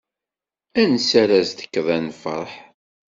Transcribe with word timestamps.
Ansi 0.81 1.15
ara 1.21 1.35
as-d-tekkeḍ 1.41 1.87
a 1.95 1.97
lferḥ. 2.07 2.51